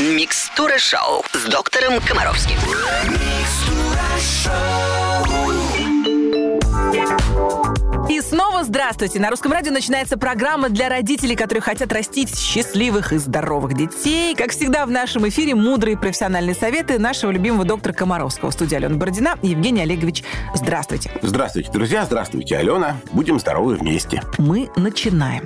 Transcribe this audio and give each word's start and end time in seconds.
Микстура 0.00 0.78
шоу 0.78 1.24
с 1.32 1.50
доктором 1.50 2.00
Комаровским. 2.00 2.56
И 8.08 8.22
снова 8.22 8.64
здравствуйте! 8.64 9.20
На 9.20 9.28
Русском 9.28 9.52
радио 9.52 9.70
начинается 9.70 10.16
программа 10.16 10.70
для 10.70 10.88
родителей, 10.88 11.36
которые 11.36 11.60
хотят 11.60 11.92
растить 11.92 12.34
счастливых 12.38 13.12
и 13.12 13.18
здоровых 13.18 13.74
детей. 13.74 14.34
Как 14.34 14.50
всегда, 14.50 14.86
в 14.86 14.90
нашем 14.90 15.28
эфире 15.28 15.54
мудрые 15.54 15.98
профессиональные 15.98 16.54
советы 16.54 16.98
нашего 16.98 17.30
любимого 17.30 17.66
доктора 17.66 17.92
Комаровского. 17.92 18.50
В 18.50 18.54
студии 18.54 18.76
Алена 18.76 18.96
Бородина 18.96 19.34
Евгений 19.42 19.82
Олегович. 19.82 20.24
Здравствуйте. 20.54 21.10
Здравствуйте, 21.20 21.70
друзья. 21.70 22.06
Здравствуйте, 22.06 22.56
Алена. 22.56 22.96
Будем 23.12 23.38
здоровы 23.38 23.74
вместе. 23.74 24.22
Мы 24.38 24.70
начинаем. 24.74 25.44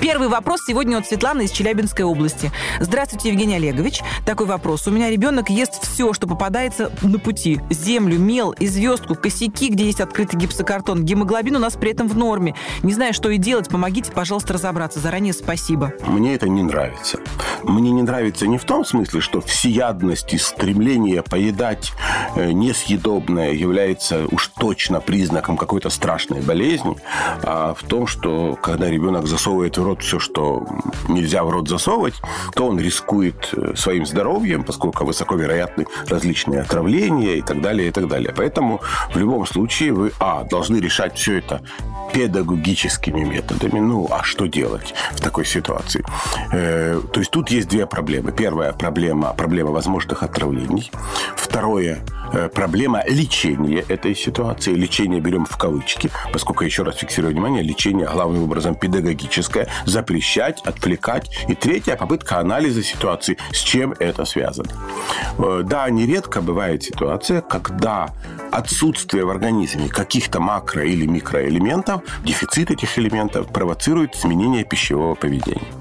Первый 0.00 0.26
вопрос 0.26 0.62
сегодня 0.66 0.98
от 0.98 1.06
Светланы 1.06 1.44
из 1.44 1.52
Челябинской 1.52 2.04
области. 2.04 2.50
Здравствуйте, 2.80 3.28
Евгений 3.28 3.54
Олегович. 3.54 4.00
Такой 4.26 4.46
вопрос. 4.46 4.88
У 4.88 4.90
меня 4.90 5.08
ребенок 5.08 5.50
ест 5.50 5.80
все, 5.80 6.12
что 6.12 6.26
попадается 6.26 6.90
на 7.02 7.20
пути. 7.20 7.60
Землю, 7.70 8.18
мел 8.18 8.50
и 8.50 8.66
звездку, 8.66 9.14
косяки, 9.14 9.68
где 9.68 9.84
есть 9.84 10.00
открытый 10.00 10.40
гипсокартон. 10.40 11.04
Гемоглобин 11.04 11.54
у 11.54 11.60
нас 11.60 11.76
при 11.76 11.91
этом 11.92 12.08
в 12.08 12.16
норме. 12.16 12.54
Не 12.82 12.92
знаю, 12.92 13.14
что 13.14 13.30
и 13.30 13.38
делать. 13.38 13.68
Помогите, 13.68 14.10
пожалуйста, 14.12 14.54
разобраться. 14.54 14.98
Заранее 14.98 15.32
спасибо. 15.32 15.92
Мне 16.06 16.34
это 16.34 16.48
не 16.48 16.62
нравится. 16.62 17.18
Мне 17.62 17.90
не 17.90 18.02
нравится 18.02 18.46
не 18.46 18.58
в 18.58 18.64
том 18.64 18.84
смысле, 18.84 19.20
что 19.20 19.40
всеядность 19.40 20.32
и 20.34 20.38
стремление 20.38 21.22
поедать 21.22 21.92
э, 22.34 22.50
несъедобное 22.52 23.52
является 23.52 24.26
уж 24.30 24.48
точно 24.48 25.00
признаком 25.00 25.56
какой-то 25.56 25.90
страшной 25.90 26.40
болезни, 26.40 26.96
а 27.42 27.74
в 27.74 27.82
том, 27.84 28.06
что 28.06 28.58
когда 28.60 28.90
ребенок 28.90 29.26
засовывает 29.26 29.78
в 29.78 29.84
рот 29.84 30.02
все, 30.02 30.18
что 30.18 30.66
нельзя 31.08 31.44
в 31.44 31.50
рот 31.50 31.68
засовывать, 31.68 32.14
то 32.54 32.66
он 32.66 32.80
рискует 32.80 33.50
э, 33.52 33.74
своим 33.76 34.06
здоровьем, 34.06 34.64
поскольку 34.64 35.04
высоко 35.04 35.36
вероятны 35.36 35.86
различные 36.08 36.60
отравления 36.60 37.36
и 37.36 37.42
так 37.42 37.60
далее, 37.60 37.88
и 37.88 37.90
так 37.90 38.08
далее. 38.08 38.32
Поэтому 38.36 38.80
в 39.12 39.18
любом 39.18 39.46
случае 39.46 39.92
вы, 39.92 40.12
а, 40.18 40.44
должны 40.44 40.78
решать 40.78 41.16
все 41.16 41.38
это 41.38 41.62
педагогическими 42.12 43.24
методами. 43.24 43.80
Ну, 43.80 44.08
а 44.10 44.22
что 44.22 44.46
делать 44.46 44.94
в 45.12 45.20
такой 45.20 45.44
ситуации? 45.44 46.04
Э, 46.52 47.00
то 47.12 47.20
есть 47.20 47.30
тут 47.30 47.50
есть 47.50 47.68
две 47.68 47.86
проблемы. 47.86 48.32
Первая 48.32 48.72
проблема– 48.72 49.32
проблема 49.36 49.70
возможных 49.70 50.22
отравлений. 50.22 50.90
Второе 51.36 52.00
э,– 52.32 52.48
проблема 52.54 53.02
лечения 53.08 53.84
этой 53.88 54.14
ситуации. 54.14 54.74
Лечение 54.74 55.20
берем 55.20 55.46
в 55.46 55.56
кавычки, 55.56 56.10
поскольку, 56.32 56.64
еще 56.64 56.82
раз 56.82 56.96
фиксирую 56.96 57.32
внимание, 57.32 57.62
лечение 57.62 58.06
главным 58.06 58.44
образом 58.44 58.74
педагогическое. 58.74 59.68
Запрещать, 59.86 60.60
отвлекать. 60.66 61.30
И 61.48 61.54
третья– 61.54 61.96
попытка 62.02 62.38
анализа 62.38 62.82
ситуации, 62.82 63.38
с 63.52 63.58
чем 63.58 63.94
это 63.98 64.26
связано. 64.26 64.70
Э, 65.38 65.62
да, 65.64 65.88
нередко 65.88 66.42
бывает 66.42 66.82
ситуация, 66.82 67.40
когда 67.40 68.10
отсутствие 68.50 69.24
в 69.24 69.30
организме 69.30 69.88
каких-то 69.88 70.38
макро- 70.38 70.84
или 70.84 71.06
микроэлементов, 71.06 71.62
дефицит 72.24 72.70
этих 72.70 72.98
элементов 72.98 73.48
провоцирует 73.48 74.14
изменение 74.14 74.64
пищевого 74.64 75.14
поведения. 75.14 75.72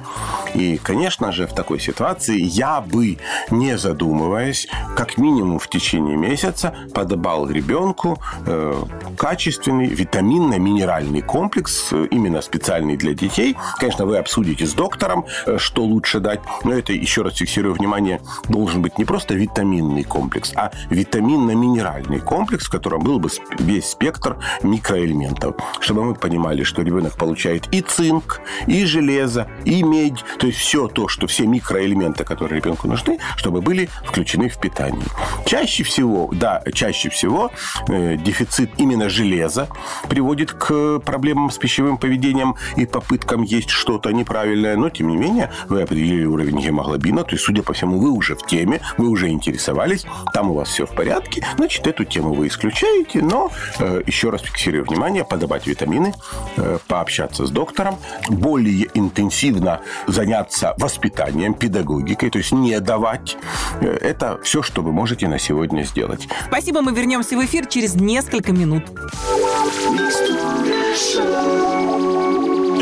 И, 0.53 0.77
конечно 0.77 1.31
же, 1.31 1.47
в 1.47 1.53
такой 1.53 1.79
ситуации 1.79 2.39
я 2.39 2.81
бы, 2.81 3.17
не 3.49 3.77
задумываясь, 3.77 4.67
как 4.95 5.17
минимум 5.17 5.59
в 5.59 5.69
течение 5.69 6.17
месяца 6.17 6.75
подобал 6.93 7.49
ребенку 7.49 8.19
э, 8.45 8.83
качественный 9.17 9.87
витаминно-минеральный 9.87 11.21
комплекс, 11.21 11.89
э, 11.91 12.07
именно 12.11 12.41
специальный 12.41 12.97
для 12.97 13.13
детей. 13.13 13.55
Конечно, 13.77 14.05
вы 14.05 14.17
обсудите 14.17 14.65
с 14.65 14.73
доктором, 14.73 15.25
э, 15.45 15.57
что 15.57 15.83
лучше 15.83 16.19
дать, 16.19 16.41
но 16.63 16.73
это, 16.73 16.91
еще 16.91 17.21
раз 17.21 17.37
фиксирую 17.37 17.73
внимание, 17.73 18.21
должен 18.49 18.81
быть 18.81 18.97
не 18.97 19.05
просто 19.05 19.33
витаминный 19.33 20.03
комплекс, 20.03 20.51
а 20.55 20.71
витаминно-минеральный 20.89 22.19
комплекс, 22.19 22.65
в 22.65 22.69
котором 22.69 23.03
был 23.03 23.19
бы 23.19 23.29
весь 23.59 23.89
спектр 23.89 24.37
микроэлементов, 24.63 25.55
чтобы 25.81 26.03
мы 26.03 26.15
понимали, 26.15 26.63
что 26.63 26.81
ребенок 26.81 27.17
получает 27.17 27.67
и 27.71 27.81
цинк, 27.81 28.41
и 28.67 28.85
железо, 28.85 29.47
и 29.65 29.83
медь, 29.83 30.23
то 30.39 30.47
есть 30.47 30.59
все 30.59 30.87
то, 30.87 31.07
что 31.07 31.27
все 31.27 31.45
микроэлементы, 31.45 32.23
которые 32.23 32.61
ребенку 32.61 32.87
нужны, 32.87 33.19
чтобы 33.35 33.61
были 33.61 33.89
включены 34.05 34.49
в 34.49 34.59
питание. 34.59 35.05
Чаще 35.45 35.83
всего, 35.83 36.29
да, 36.33 36.63
чаще 36.73 37.09
всего 37.09 37.51
э, 37.87 38.17
дефицит 38.17 38.71
именно 38.77 39.09
железа 39.09 39.67
приводит 40.09 40.51
к 40.53 40.99
проблемам 40.99 41.49
с 41.49 41.57
пищевым 41.57 41.97
поведением 41.97 42.55
и 42.75 42.85
попыткам 42.85 43.43
есть 43.43 43.69
что-то 43.69 44.11
неправильное, 44.11 44.75
но 44.75 44.89
тем 44.89 45.09
не 45.09 45.17
менее 45.17 45.51
вы 45.67 45.81
определили 45.81 46.25
уровень 46.25 46.59
гемоглобина, 46.59 47.23
то 47.23 47.31
есть, 47.31 47.43
судя 47.43 47.63
по 47.63 47.73
всему, 47.73 47.99
вы 47.99 48.11
уже 48.11 48.35
в 48.35 48.45
теме, 48.45 48.81
вы 48.97 49.09
уже 49.09 49.29
интересовались, 49.29 50.05
там 50.33 50.51
у 50.51 50.53
вас 50.53 50.69
все 50.69 50.85
в 50.85 50.91
порядке, 50.91 51.45
значит, 51.57 51.87
эту 51.87 52.05
тему 52.05 52.33
вы 52.33 52.47
исключаете, 52.47 53.21
но 53.21 53.51
э, 53.79 54.03
еще 54.05 54.29
раз 54.29 54.41
фиксирую 54.41 54.85
внимание, 54.85 55.25
подобать 55.25 55.67
витамины, 55.71 56.13
э, 56.57 56.77
пообщаться 56.87 57.45
с 57.45 57.49
доктором, 57.49 57.97
более 58.29 58.87
интенсивно 58.93 59.79
заняться 60.07 60.73
воспитанием, 60.77 61.53
педагогикой, 61.53 62.29
то 62.29 62.37
есть 62.37 62.51
не 62.51 62.79
давать. 62.79 63.37
Э, 63.81 63.97
Это 64.11 64.39
все, 64.43 64.61
что 64.61 64.81
вы 64.81 64.91
можете 64.91 65.27
на 65.27 65.39
сегодня 65.39 65.83
сделать. 65.83 66.27
Спасибо, 66.47 66.81
мы 66.81 66.91
вернемся 66.93 67.37
в 67.37 67.45
эфир 67.45 67.65
через 67.65 67.95
несколько 67.95 68.51
минут. 68.51 68.83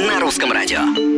На 0.07 0.19
русском 0.19 0.51
радио. 0.51 1.09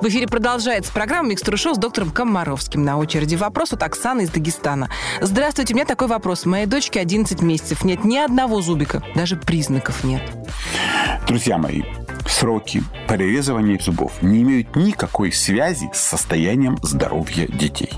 В 0.00 0.08
эфире 0.08 0.26
продолжается 0.26 0.90
программа 0.92 1.28
«Микстура 1.28 1.58
шоу» 1.58 1.74
с 1.74 1.78
доктором 1.78 2.10
Комаровским. 2.10 2.82
На 2.82 2.96
очереди 2.96 3.34
вопрос 3.34 3.74
от 3.74 3.82
Оксаны 3.82 4.22
из 4.22 4.30
Дагестана. 4.30 4.88
Здравствуйте, 5.20 5.74
у 5.74 5.76
меня 5.76 5.84
такой 5.84 6.08
вопрос. 6.08 6.46
Моей 6.46 6.64
дочке 6.64 7.00
11 7.00 7.42
месяцев. 7.42 7.84
Нет 7.84 8.02
ни 8.02 8.16
одного 8.16 8.62
зубика. 8.62 9.02
Даже 9.14 9.36
признаков 9.36 10.02
нет. 10.02 10.22
Друзья 11.28 11.58
мои, 11.58 11.82
сроки 12.26 12.82
перерезывания 13.10 13.78
зубов 13.78 14.22
не 14.22 14.40
имеют 14.40 14.74
никакой 14.74 15.32
связи 15.32 15.90
с 15.92 16.00
состоянием 16.00 16.78
здоровья 16.80 17.46
детей. 17.46 17.92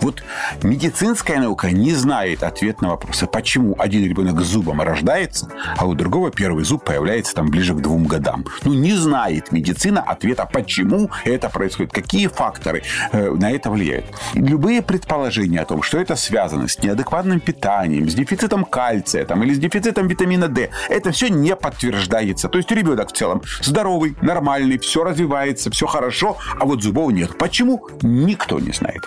Вот 0.00 0.22
медицинская 0.62 1.40
наука 1.40 1.70
не 1.70 1.92
знает 1.92 2.42
ответ 2.42 2.80
на 2.80 2.90
вопросы, 2.90 3.26
почему 3.26 3.74
один 3.78 4.04
ребенок 4.04 4.40
с 4.40 4.46
зубом 4.46 4.80
рождается, 4.80 5.50
а 5.76 5.86
у 5.86 5.94
другого 5.94 6.30
первый 6.30 6.64
зуб 6.64 6.84
появляется 6.84 7.34
там 7.34 7.48
ближе 7.48 7.74
к 7.74 7.80
двум 7.80 8.06
годам. 8.06 8.44
Ну, 8.64 8.74
не 8.74 8.92
знает 8.92 9.52
медицина 9.52 10.00
ответа, 10.00 10.48
почему 10.50 11.10
это 11.24 11.48
происходит, 11.48 11.92
какие 11.92 12.26
факторы 12.28 12.82
э, 13.12 13.30
на 13.30 13.50
это 13.50 13.70
влияют. 13.70 14.06
Любые 14.34 14.82
предположения 14.82 15.60
о 15.60 15.64
том, 15.64 15.82
что 15.82 15.98
это 15.98 16.16
связано 16.16 16.68
с 16.68 16.78
неадекватным 16.82 17.40
питанием, 17.40 18.08
с 18.08 18.14
дефицитом 18.14 18.64
кальция 18.64 19.24
там, 19.24 19.42
или 19.42 19.54
с 19.54 19.58
дефицитом 19.58 20.08
витамина 20.08 20.48
D, 20.48 20.70
это 20.88 21.10
все 21.10 21.28
не 21.28 21.56
подтверждается. 21.56 22.48
То 22.48 22.58
есть 22.58 22.70
ребенок 22.70 23.12
в 23.12 23.16
целом 23.16 23.42
здоровый, 23.60 24.16
нормальный, 24.22 24.78
все 24.78 25.04
развивается, 25.04 25.70
все 25.70 25.86
хорошо, 25.86 26.36
а 26.58 26.64
вот 26.64 26.82
зубов 26.82 27.12
нет. 27.12 27.36
Почему? 27.38 27.88
Никто 28.02 28.60
не 28.60 28.72
знает. 28.72 29.04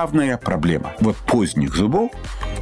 Главная 0.00 0.38
проблема 0.38 0.94
вот 1.00 1.14
поздних 1.16 1.76
зубов 1.76 2.10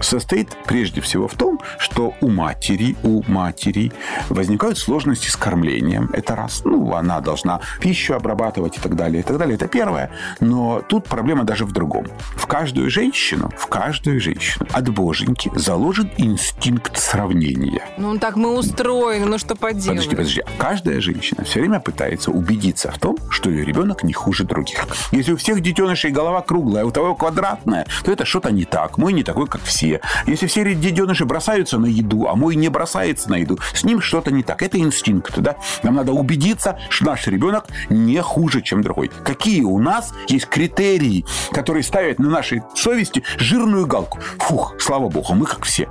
состоит 0.01 0.49
прежде 0.67 1.01
всего 1.01 1.29
в 1.29 1.35
том, 1.35 1.61
что 1.79 2.15
у 2.21 2.29
матери, 2.29 2.97
у 3.05 3.23
матери 3.31 3.93
возникают 4.29 4.77
сложности 4.77 5.29
с 5.29 5.37
кормлением. 5.37 6.11
Это 6.13 6.35
раз. 6.35 6.63
Ну, 6.65 6.95
она 6.95 7.21
должна 7.21 7.61
пищу 7.81 8.15
обрабатывать 8.15 8.79
и 8.79 8.81
так 8.81 8.97
далее, 8.97 9.21
и 9.21 9.23
так 9.23 9.39
далее. 9.39 9.55
Это 9.55 9.69
первое. 9.69 10.11
Но 10.41 10.83
тут 10.89 11.07
проблема 11.07 11.45
даже 11.45 11.65
в 11.65 11.71
другом. 11.71 12.07
В 12.35 12.47
каждую 12.49 12.91
женщину, 12.91 13.53
в 13.57 13.69
каждую 13.69 14.21
женщину 14.21 14.67
от 14.73 14.89
боженьки 14.89 15.53
заложен 15.55 16.11
инстинкт 16.17 16.97
сравнения. 16.97 17.85
Ну, 17.99 18.19
так 18.19 18.35
мы 18.35 18.57
устроены, 18.57 19.27
ну 19.27 19.39
что 19.39 19.55
поделать? 19.55 20.09
Подожди, 20.09 20.17
подожди. 20.17 20.43
Каждая 20.59 21.01
женщина 21.01 21.45
все 21.45 21.61
время 21.61 21.79
пытается 21.79 22.33
убедиться 22.33 22.91
в 22.91 22.99
том, 22.99 23.17
что 23.31 23.49
ее 23.49 23.65
ребенок 23.65 24.03
не 24.03 24.13
хуже 24.13 24.43
других. 24.43 24.87
Если 25.13 25.33
у 25.33 25.37
всех 25.37 25.61
детенышей 25.61 26.11
голова 26.11 26.43
круглая, 26.43 26.85
у 26.85 26.91
того 26.91 27.15
квадратная, 27.29 27.87
то 28.05 28.11
это 28.11 28.25
что-то 28.25 28.51
не 28.51 28.65
так. 28.65 28.97
Мой 28.97 29.13
не 29.13 29.23
такой, 29.23 29.47
как 29.47 29.61
все. 29.63 30.01
Если 30.27 30.47
все 30.47 30.75
детеныши 30.75 31.25
бросаются 31.27 31.79
на 31.79 31.87
еду, 31.87 32.27
а 32.27 32.35
мой 32.35 32.57
не 32.57 32.69
бросается 32.69 33.31
на 33.31 33.37
еду, 33.37 33.59
с 33.75 33.85
ним 33.85 34.01
что-то 34.01 34.31
не 34.31 34.43
так. 34.43 34.63
Это 34.63 34.79
инстинкт, 34.79 35.39
да? 35.39 35.57
Нам 35.83 35.95
надо 35.95 36.13
убедиться, 36.13 36.79
что 36.89 37.05
наш 37.07 37.27
ребенок 37.27 37.67
не 37.91 38.21
хуже, 38.23 38.63
чем 38.63 38.83
другой. 38.83 39.11
Какие 39.25 39.63
у 39.63 39.79
нас 39.79 40.13
есть 40.29 40.47
критерии, 40.47 41.27
которые 41.53 41.83
ставят 41.83 42.19
на 42.19 42.31
нашей 42.31 42.63
совести 42.75 43.23
жирную 43.39 43.87
галку. 43.87 44.19
Фух, 44.39 44.75
слава 44.79 45.09
богу, 45.09 45.35
мы 45.35 45.45
как 45.45 45.65
все. 45.65 45.89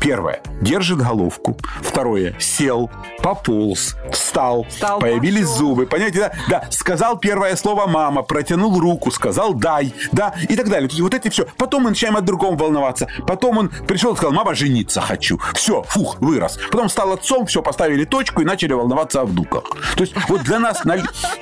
Первое. 0.00 0.40
Держит 0.60 0.98
головку. 0.98 1.56
Второе. 1.82 2.34
Сел, 2.40 2.90
пополз, 3.22 3.96
встал, 4.12 4.66
Встал, 4.68 4.98
появились 4.98 5.42
пошел. 5.48 5.56
зубы. 5.58 5.86
Понимаете, 5.86 6.18
да? 6.18 6.32
Да. 6.48 6.64
Сказал 6.70 7.18
первое 7.18 7.54
слово 7.56 7.86
«мама», 7.86 8.22
протянул 8.22 8.78
руку, 8.80 9.10
сказал 9.10 9.54
«дай», 9.54 9.94
да, 10.12 10.34
и 10.48 10.56
так 10.56 10.68
далее. 10.68 10.79
Вот 10.88 11.14
эти 11.14 11.28
все. 11.28 11.46
Потом 11.56 11.84
мы 11.84 11.90
начинаем 11.90 12.16
о 12.16 12.20
другом 12.20 12.56
волноваться. 12.56 13.08
Потом 13.26 13.58
он 13.58 13.68
пришел 13.68 14.12
и 14.12 14.16
сказал, 14.16 14.32
мама, 14.32 14.54
жениться 14.54 15.00
хочу. 15.00 15.40
Все, 15.54 15.82
фух, 15.82 16.20
вырос. 16.20 16.58
Потом 16.70 16.88
стал 16.88 17.12
отцом, 17.12 17.46
все, 17.46 17.62
поставили 17.62 18.04
точку 18.04 18.42
и 18.42 18.44
начали 18.44 18.72
волноваться 18.72 19.22
о 19.22 19.24
внуках. 19.24 19.64
То 19.96 20.02
есть 20.02 20.14
вот 20.28 20.42
для 20.42 20.58
нас 20.58 20.82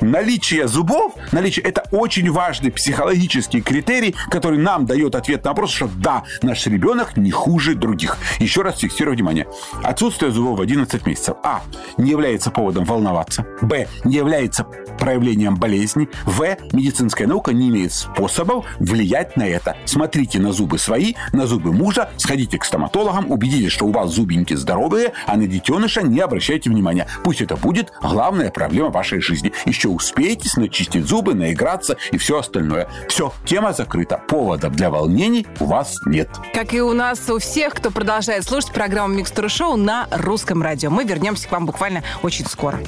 наличие 0.00 0.68
зубов, 0.68 1.14
наличие, 1.32 1.64
это 1.64 1.84
очень 1.90 2.30
важный 2.30 2.70
психологический 2.70 3.60
критерий, 3.60 4.14
который 4.30 4.58
нам 4.58 4.86
дает 4.86 5.14
ответ 5.14 5.44
на 5.44 5.50
вопрос, 5.50 5.70
что 5.70 5.88
да, 5.96 6.24
наш 6.42 6.66
ребенок 6.66 7.16
не 7.16 7.30
хуже 7.30 7.74
других. 7.74 8.16
Еще 8.38 8.62
раз 8.62 8.78
фиксирую 8.78 9.16
внимание. 9.16 9.46
Отсутствие 9.82 10.30
зубов 10.30 10.58
в 10.58 10.62
11 10.62 11.06
месяцев. 11.06 11.36
А. 11.42 11.62
Не 11.96 12.10
является 12.10 12.50
поводом 12.50 12.84
волноваться. 12.84 13.46
Б. 13.62 13.88
Не 14.04 14.16
является 14.16 14.64
проявлением 14.98 15.56
болезни. 15.56 16.08
В. 16.24 16.56
Медицинская 16.72 17.26
наука 17.26 17.52
не 17.52 17.68
имеет 17.68 17.92
способов 17.92 18.66
влиять 18.78 19.27
на 19.36 19.46
это. 19.46 19.76
Смотрите 19.84 20.38
на 20.38 20.52
зубы 20.52 20.78
свои, 20.78 21.14
на 21.32 21.46
зубы 21.46 21.72
мужа, 21.72 22.10
сходите 22.16 22.58
к 22.58 22.64
стоматологам, 22.64 23.30
убедитесь, 23.30 23.72
что 23.72 23.86
у 23.86 23.92
вас 23.92 24.10
зубеньки 24.10 24.54
здоровые, 24.54 25.12
а 25.26 25.36
на 25.36 25.46
детеныша 25.46 26.02
не 26.02 26.20
обращайте 26.20 26.70
внимания. 26.70 27.06
Пусть 27.24 27.40
это 27.40 27.56
будет 27.56 27.92
главная 28.02 28.50
проблема 28.50 28.90
вашей 28.90 29.20
жизни. 29.20 29.52
Еще 29.64 29.88
успеете 29.88 30.48
начистить 30.56 31.04
зубы, 31.04 31.34
наиграться 31.34 31.96
и 32.10 32.18
все 32.18 32.38
остальное. 32.38 32.88
Все, 33.08 33.32
тема 33.44 33.72
закрыта. 33.72 34.22
Поводов 34.28 34.74
для 34.74 34.90
волнений 34.90 35.46
у 35.60 35.66
вас 35.66 35.96
нет. 36.06 36.28
Как 36.54 36.74
и 36.74 36.80
у 36.80 36.92
нас 36.92 37.28
у 37.30 37.38
всех, 37.38 37.74
кто 37.74 37.90
продолжает 37.90 38.44
слушать 38.44 38.72
программу 38.72 39.14
«Микстура 39.14 39.48
шоу» 39.48 39.76
на 39.76 40.08
русском 40.10 40.62
радио. 40.62 40.90
Мы 40.90 41.04
вернемся 41.04 41.48
к 41.48 41.52
вам 41.52 41.66
буквально 41.66 42.02
очень 42.22 42.46
скоро. 42.46 42.78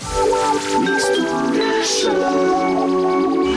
Микстура 0.81 1.85
шоу 1.85 3.50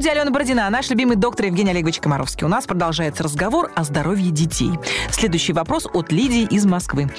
студии 0.00 0.16
Алена 0.16 0.30
Бородина, 0.30 0.70
наш 0.70 0.88
любимый 0.88 1.16
доктор 1.16 1.44
Евгений 1.44 1.72
Олегович 1.72 2.00
Комаровский. 2.00 2.46
У 2.46 2.48
нас 2.48 2.64
продолжается 2.64 3.22
разговор 3.22 3.70
о 3.76 3.84
здоровье 3.84 4.30
детей. 4.30 4.70
Следующий 5.10 5.52
вопрос 5.52 5.86
от 5.92 6.10
Лидии 6.10 6.44
из 6.44 6.64
Москвы. 6.64 7.10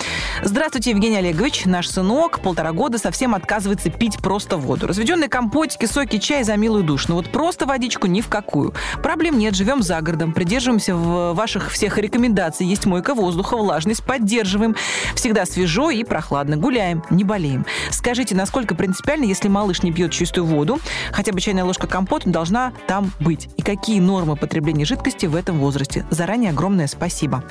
Здравствуйте, 0.42 0.90
Евгений 0.90 1.18
Олегович. 1.18 1.66
Наш 1.66 1.88
сынок 1.88 2.40
полтора 2.40 2.72
года 2.72 2.98
совсем 2.98 3.36
отказывается 3.36 3.92
пить 3.92 4.18
просто 4.18 4.58
воду. 4.58 4.88
Разведенные 4.88 5.30
компотики, 5.30 5.86
соки, 5.86 6.18
чай 6.18 6.44
за 6.44 6.56
милую 6.56 6.84
душу. 6.84 7.06
Но 7.10 7.16
вот 7.18 7.32
просто 7.32 7.68
водичку 7.68 8.08
ни 8.08 8.20
в 8.20 8.30
какую. 8.30 8.74
Проблем 9.04 9.38
нет, 9.38 9.54
живем 9.54 9.84
за 9.84 10.02
городом, 10.02 10.34
придерживаемся 10.34 10.96
в 10.96 11.34
ваших 11.34 11.70
всех 11.70 12.00
рекомендаций. 12.00 12.66
Есть 12.66 12.88
мойка 12.88 13.14
воздуха, 13.14 13.58
влажность, 13.58 14.04
поддерживаем. 14.04 14.76
Всегда 15.14 15.46
свежо 15.46 15.92
и 15.92 16.04
прохладно. 16.04 16.58
Гуляем, 16.58 17.04
не 17.12 17.26
болеем. 17.26 17.64
Скажите, 17.92 18.34
насколько 18.34 18.74
принципиально, 18.74 19.26
если 19.26 19.50
малыш 19.50 19.84
не 19.84 19.92
пьет 19.92 20.12
чистую 20.12 20.46
воду, 20.46 20.80
хотя 21.12 21.32
бы 21.32 21.40
чайная 21.40 21.64
ложка 21.64 21.86
компота 21.86 22.28
должна 22.32 22.71
там 22.88 23.12
быть? 23.20 23.50
И 23.58 23.62
какие 23.62 24.00
нормы 24.00 24.36
потребления 24.36 24.86
жидкости 24.86 25.26
в 25.26 25.36
этом 25.36 25.60
возрасте? 25.60 26.06
Заранее 26.10 26.52
огромное 26.52 26.88
спасибо. 26.88 27.44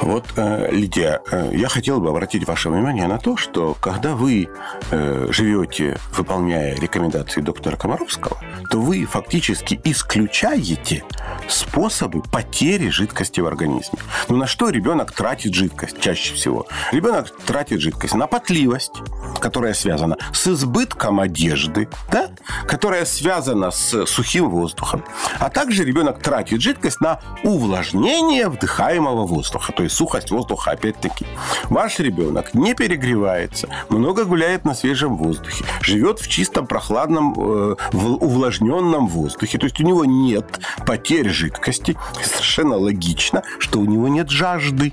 Вот, 0.00 0.24
э, 0.36 0.70
Лидия, 0.72 1.20
э, 1.30 1.50
я 1.52 1.68
хотел 1.68 2.00
бы 2.00 2.08
обратить 2.08 2.46
ваше 2.46 2.70
внимание 2.70 3.06
на 3.06 3.18
то, 3.18 3.36
что 3.36 3.76
когда 3.80 4.14
вы 4.14 4.48
э, 4.90 5.26
живете, 5.30 5.98
выполняя 6.16 6.74
рекомендации 6.74 7.42
доктора 7.42 7.76
Комаровского, 7.76 8.40
то 8.70 8.80
вы 8.80 9.04
фактически 9.04 9.78
исключаете 9.84 11.04
способы 11.48 12.22
потери 12.22 12.88
жидкости 12.88 13.40
в 13.40 13.46
организме. 13.46 13.98
Ну, 14.28 14.36
на 14.36 14.46
что 14.46 14.70
ребенок 14.70 15.12
тратит 15.12 15.54
жидкость 15.54 16.00
чаще 16.00 16.34
всего? 16.34 16.66
Ребенок 16.92 17.30
тратит 17.44 17.80
жидкость 17.80 18.14
на 18.14 18.26
потливость, 18.26 19.02
которая 19.38 19.74
связана 19.74 20.16
с 20.32 20.46
избытком 20.46 21.20
одежды, 21.20 21.88
да? 22.10 22.30
которая 22.66 23.04
связана 23.04 23.70
с 23.70 24.06
сухим 24.06 24.48
воздухом. 24.48 25.04
А 25.38 25.50
также 25.50 25.84
ребенок 25.84 26.22
тратит 26.22 26.62
жидкость 26.62 27.00
на 27.00 27.20
увлажнение 27.44 28.48
вдыхаемого 28.48 29.26
воздуха, 29.26 29.72
то 29.72 29.82
есть 29.82 29.89
сухость 29.90 30.30
воздуха 30.30 30.72
опять-таки. 30.72 31.26
Ваш 31.68 31.98
ребенок 31.98 32.54
не 32.54 32.74
перегревается, 32.74 33.68
много 33.88 34.24
гуляет 34.24 34.64
на 34.64 34.74
свежем 34.74 35.16
воздухе, 35.16 35.64
живет 35.80 36.20
в 36.20 36.28
чистом, 36.28 36.66
прохладном, 36.66 37.34
э, 37.36 37.76
увлажненном 37.92 39.08
воздухе. 39.08 39.58
То 39.58 39.66
есть 39.66 39.80
у 39.80 39.84
него 39.84 40.04
нет 40.04 40.60
потерь 40.86 41.30
жидкости. 41.30 41.96
Совершенно 42.22 42.76
логично, 42.76 43.42
что 43.58 43.80
у 43.80 43.84
него 43.84 44.08
нет 44.08 44.30
жажды. 44.30 44.92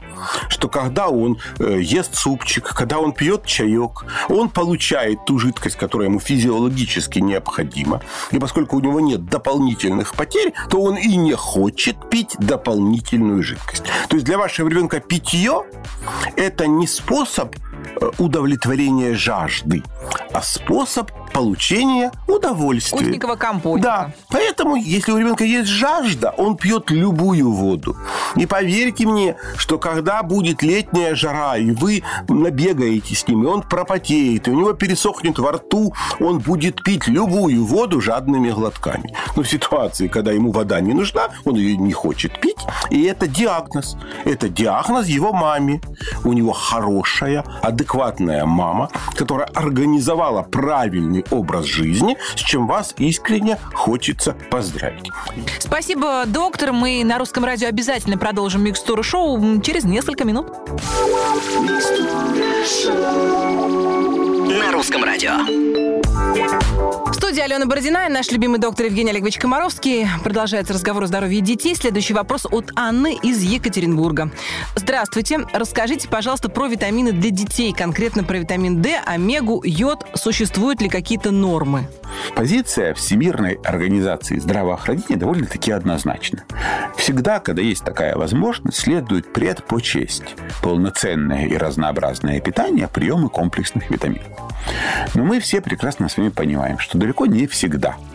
Что 0.49 0.69
когда 0.69 1.09
он 1.09 1.37
э, 1.59 1.79
ест 1.81 2.15
супчик, 2.15 2.63
когда 2.63 2.99
он 2.99 3.11
пьет 3.11 3.45
чаек, 3.45 4.05
он 4.29 4.49
получает 4.49 5.25
ту 5.25 5.39
жидкость, 5.39 5.75
которая 5.75 6.07
ему 6.07 6.19
физиологически 6.19 7.19
необходима. 7.19 8.01
И 8.31 8.39
поскольку 8.39 8.77
у 8.77 8.79
него 8.79 8.99
нет 8.99 9.25
дополнительных 9.25 10.15
потерь, 10.15 10.53
то 10.69 10.81
он 10.81 10.95
и 10.95 11.15
не 11.15 11.33
хочет 11.33 12.09
пить 12.09 12.35
дополнительную 12.39 13.43
жидкость. 13.43 13.83
То 14.07 14.15
есть 14.15 14.25
для 14.25 14.37
вашего 14.37 14.69
ребенка 14.69 14.86
только 14.87 15.05
питье– 15.05 15.63
это 16.37 16.65
не 16.65 16.87
способ 16.87 17.55
э, 17.99 18.11
удовлетворения 18.17 19.15
жажды, 19.15 19.83
а 20.31 20.41
способ 20.41 21.11
получения 21.33 22.11
удовольствия. 22.27 22.97
Вкусненького 22.97 23.35
компотика. 23.35 23.87
Да. 23.87 24.13
Поэтому, 24.29 24.75
если 24.75 25.11
у 25.11 25.17
ребенка 25.17 25.43
есть 25.43 25.69
жажда, 25.69 26.33
он 26.37 26.57
пьет 26.57 26.91
любую 26.91 27.51
воду. 27.51 27.95
И 28.35 28.45
поверьте 28.45 29.05
мне, 29.05 29.35
что 29.57 29.77
когда 29.77 30.23
будет 30.23 30.61
летняя 30.63 31.15
жара, 31.15 31.57
и 31.57 31.71
вы 31.71 32.03
набегаете 32.27 33.15
с 33.15 33.27
ним, 33.27 33.43
и 33.43 33.47
он 33.47 33.61
пропотеет, 33.61 34.47
и 34.47 34.51
у 34.51 34.55
него 34.55 34.73
пересохнет 34.73 35.39
во 35.39 35.53
рту, 35.53 35.93
он 36.19 36.39
будет 36.39 36.83
пить 36.83 37.07
любую 37.07 37.65
воду 37.65 38.01
жадными 38.01 38.49
глотками. 38.49 39.15
Но 39.35 39.43
в 39.43 39.49
ситуации, 39.49 40.07
когда 40.07 40.31
ему 40.31 40.51
вода 40.51 40.79
не 40.81 40.93
нужна, 40.93 41.29
он 41.45 41.55
ее 41.55 41.77
не 41.77 41.93
хочет 41.93 42.39
пить, 42.39 42.59
и 42.89 43.03
это 43.03 43.27
диагноз. 43.27 43.97
Это 44.25 44.49
диагноз 44.49 45.07
его 45.07 45.33
маме. 45.33 45.81
У 46.23 46.33
него 46.33 46.53
хорошая, 46.53 47.43
адекватная 47.61 48.45
мама, 48.45 48.89
которая 49.15 49.47
организовала 49.53 50.43
правильный 50.43 51.16
образ 51.29 51.65
жизни, 51.65 52.17
с 52.35 52.39
чем 52.39 52.67
вас 52.67 52.93
искренне 52.97 53.57
хочется 53.73 54.35
поздравить. 54.49 55.09
Спасибо, 55.59 56.23
доктор. 56.25 56.73
Мы 56.73 57.03
на 57.03 57.17
русском 57.17 57.45
радио 57.45 57.67
обязательно 57.67 58.17
продолжим 58.17 58.63
микстуру 58.63 59.03
шоу 59.03 59.61
через 59.61 59.83
несколько 59.83 60.23
минут. 60.25 60.47
На 64.59 64.71
русском 64.71 65.03
радио. 65.03 65.66
В 66.37 67.13
студии 67.13 67.41
Алена 67.41 67.65
Бородина 67.65 68.05
и 68.05 68.11
наш 68.11 68.29
любимый 68.29 68.59
доктор 68.59 68.85
Евгений 68.85 69.09
Олегович 69.09 69.39
Комаровский. 69.39 70.07
Продолжается 70.23 70.71
разговор 70.71 71.03
о 71.03 71.07
здоровье 71.07 71.41
детей. 71.41 71.73
Следующий 71.73 72.13
вопрос 72.13 72.45
от 72.45 72.71
Анны 72.75 73.17
из 73.23 73.41
Екатеринбурга. 73.41 74.29
Здравствуйте. 74.75 75.39
Расскажите, 75.51 76.07
пожалуйста, 76.07 76.49
про 76.49 76.67
витамины 76.67 77.11
для 77.11 77.31
детей, 77.31 77.73
конкретно 77.73 78.23
про 78.23 78.37
витамин 78.37 78.83
D, 78.83 79.01
омегу, 79.03 79.63
йод. 79.65 80.05
Существуют 80.13 80.79
ли 80.79 80.89
какие-то 80.89 81.31
нормы? 81.31 81.87
Позиция 82.35 82.93
Всемирной 82.93 83.53
организации 83.63 84.37
здравоохранения 84.37 85.15
довольно-таки 85.15 85.71
однозначна. 85.71 86.43
Всегда, 86.97 87.39
когда 87.39 87.63
есть 87.63 87.83
такая 87.83 88.15
возможность, 88.15 88.77
следует 88.77 89.33
предпочесть 89.33 90.35
полноценное 90.61 91.47
и 91.47 91.57
разнообразное 91.57 92.39
питание, 92.41 92.87
приемы 92.87 93.29
комплексных 93.29 93.89
витаминов. 93.89 94.27
Но 95.13 95.23
мы 95.23 95.39
все 95.39 95.61
прекрасно 95.61 96.09
с 96.09 96.17
вами 96.17 96.26
понимаем, 96.31 96.79
что 96.79 96.97
далеко 96.97 97.25
не 97.25 97.47
всегда– 97.47 97.95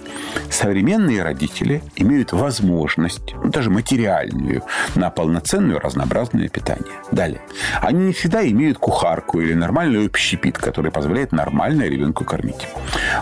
современные 0.51 1.23
родители 1.23 1.83
имеют 1.97 2.33
возможность, 2.33 3.35
ну, 3.43 3.51
даже 3.51 3.71
материальную, 3.71 4.63
на 4.95 5.11
полноценное 5.11 5.79
разнообразное 5.79 6.49
питание. 6.49 6.93
Далее. 7.11 7.41
Они 7.81 8.07
не 8.07 8.13
всегда 8.13 8.47
имеют 8.47 8.79
кухарку 8.79 9.41
или 9.41 9.55
нормальный 9.55 10.07
общепит, 10.07 10.59
который 10.59 10.91
позволяет 10.91 11.33
нормально 11.33 11.83
ребенку 11.83 12.25
кормить. 12.25 12.67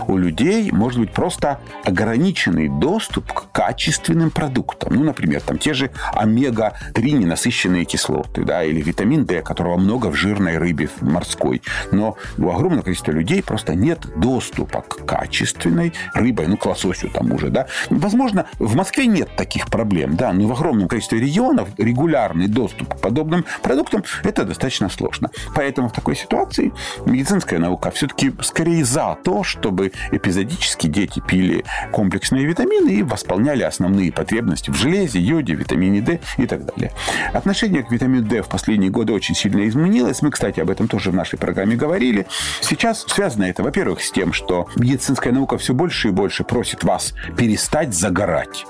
У 0.07 0.17
людей 0.17 0.71
может 0.71 0.99
быть 0.99 1.11
просто 1.11 1.59
ограниченный 1.83 2.67
доступ 2.67 3.31
к 3.31 3.51
качественным 3.51 4.31
продуктам. 4.31 4.93
Ну, 4.93 5.03
например, 5.03 5.41
там 5.41 5.57
те 5.57 5.73
же 5.73 5.91
омега-3 6.13 7.11
ненасыщенные 7.11 7.85
кислоты, 7.85 8.43
да, 8.43 8.63
или 8.63 8.81
витамин 8.81 9.25
D, 9.25 9.41
которого 9.41 9.77
много 9.77 10.07
в 10.07 10.15
жирной 10.15 10.57
рыбе 10.57 10.89
морской. 11.01 11.61
Но 11.91 12.17
у 12.37 12.49
огромного 12.49 12.83
количества 12.83 13.11
людей 13.11 13.43
просто 13.43 13.75
нет 13.75 13.99
доступа 14.15 14.81
к 14.81 15.05
качественной 15.05 15.93
рыбе, 16.13 16.47
ну, 16.47 16.57
к 16.57 16.65
лососю 16.83 17.09
там 17.09 17.31
уже, 17.31 17.49
да. 17.49 17.67
Возможно, 17.89 18.45
в 18.59 18.75
Москве 18.75 19.07
нет 19.07 19.29
таких 19.35 19.67
проблем, 19.67 20.15
да, 20.15 20.33
но 20.33 20.47
в 20.47 20.51
огромном 20.53 20.87
количестве 20.87 21.19
регионов 21.19 21.69
регулярный 21.77 22.47
доступ 22.47 22.95
к 22.95 22.99
подобным 22.99 23.45
продуктам– 23.61 24.03
это 24.23 24.43
достаточно 24.43 24.89
сложно. 24.89 25.29
Поэтому 25.55 25.89
в 25.89 25.93
такой 25.93 26.15
ситуации 26.15 26.73
медицинская 27.05 27.59
наука 27.59 27.91
все-таки 27.91 28.33
скорее 28.41 28.83
за 28.85 29.17
то, 29.23 29.43
чтобы 29.43 29.91
эпизодически 30.11 30.87
дети 30.87 31.21
пили 31.25 31.63
комплексные 31.91 32.45
витамины 32.45 32.89
и 32.89 33.03
восполняли 33.03 33.63
основные 33.63 34.11
потребности 34.11 34.69
в 34.69 34.75
железе, 34.75 35.19
йоде, 35.19 35.53
витамине 35.53 36.01
D 36.01 36.19
и 36.37 36.47
так 36.47 36.65
далее. 36.65 36.91
Отношение 37.33 37.83
к 37.83 37.91
витамину 37.91 38.25
D 38.25 38.41
в 38.41 38.49
последние 38.49 38.89
годы 38.89 39.13
очень 39.13 39.35
сильно 39.35 39.67
изменилось. 39.67 40.21
Мы, 40.21 40.31
кстати, 40.31 40.59
об 40.59 40.69
этом 40.69 40.87
тоже 40.87 41.11
в 41.11 41.15
нашей 41.15 41.37
программе 41.37 41.75
говорили. 41.75 42.27
Сейчас 42.61 43.05
связано 43.07 43.43
это, 43.43 43.63
во-первых, 43.63 44.01
с 44.01 44.11
тем, 44.11 44.33
что 44.33 44.67
медицинская 44.75 45.33
наука 45.33 45.57
все 45.57 45.73
больше 45.73 46.09
и 46.09 46.11
больше 46.11 46.43
просит 46.43 46.70
просит 46.71 46.83
вас 46.83 47.13
перестать 47.37 47.93
загорать 47.93 48.65